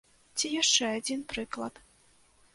[0.39, 1.75] Ці яшчэ адзін прыклад.